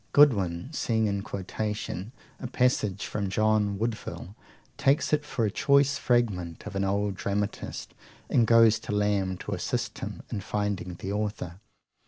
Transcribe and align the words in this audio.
Godwin, 0.13 0.73
seeing 0.73 1.05
in 1.05 1.21
quotation 1.21 2.11
a 2.39 2.47
passage 2.47 3.05
from 3.05 3.29
John 3.29 3.77
Woodvil, 3.77 4.33
takes 4.75 5.13
it 5.13 5.23
for 5.23 5.45
a 5.45 5.51
choice 5.51 5.99
fragment 5.99 6.65
of 6.65 6.75
an 6.75 6.83
old 6.83 7.13
dramatist, 7.13 7.93
and 8.27 8.47
goes 8.47 8.79
to 8.79 8.93
Lamb 8.93 9.37
to 9.37 9.51
assist 9.53 9.99
him 9.99 10.23
in 10.31 10.41
finding 10.41 10.95
the 10.95 11.11
author. 11.11 11.59